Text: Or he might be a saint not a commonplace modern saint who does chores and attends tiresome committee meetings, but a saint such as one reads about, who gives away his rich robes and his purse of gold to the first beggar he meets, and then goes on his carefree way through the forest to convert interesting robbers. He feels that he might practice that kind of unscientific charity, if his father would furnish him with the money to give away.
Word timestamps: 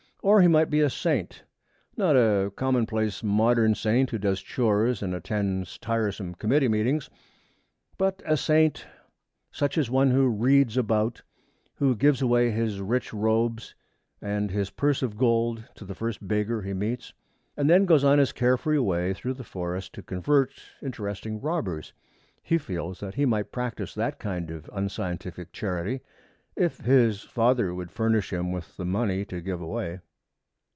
Or 0.23 0.39
he 0.39 0.47
might 0.47 0.69
be 0.69 0.81
a 0.81 0.89
saint 0.91 1.45
not 1.97 2.15
a 2.15 2.51
commonplace 2.55 3.23
modern 3.23 3.73
saint 3.73 4.11
who 4.11 4.19
does 4.19 4.39
chores 4.39 5.01
and 5.01 5.15
attends 5.15 5.79
tiresome 5.79 6.35
committee 6.35 6.67
meetings, 6.67 7.09
but 7.97 8.21
a 8.23 8.37
saint 8.37 8.85
such 9.51 9.79
as 9.79 9.89
one 9.89 10.11
reads 10.39 10.77
about, 10.77 11.23
who 11.77 11.95
gives 11.95 12.21
away 12.21 12.51
his 12.51 12.81
rich 12.81 13.11
robes 13.11 13.73
and 14.21 14.51
his 14.51 14.69
purse 14.69 15.01
of 15.01 15.17
gold 15.17 15.67
to 15.73 15.85
the 15.85 15.95
first 15.95 16.27
beggar 16.27 16.61
he 16.61 16.75
meets, 16.75 17.13
and 17.57 17.67
then 17.67 17.85
goes 17.87 18.03
on 18.03 18.19
his 18.19 18.31
carefree 18.31 18.77
way 18.77 19.15
through 19.15 19.33
the 19.33 19.43
forest 19.43 19.91
to 19.93 20.03
convert 20.03 20.51
interesting 20.83 21.41
robbers. 21.41 21.93
He 22.43 22.59
feels 22.59 22.99
that 22.99 23.15
he 23.15 23.25
might 23.25 23.51
practice 23.51 23.95
that 23.95 24.19
kind 24.19 24.51
of 24.51 24.69
unscientific 24.71 25.51
charity, 25.51 26.01
if 26.55 26.77
his 26.81 27.23
father 27.23 27.73
would 27.73 27.89
furnish 27.89 28.31
him 28.31 28.51
with 28.51 28.77
the 28.77 28.85
money 28.85 29.25
to 29.25 29.41
give 29.41 29.59
away. 29.59 29.99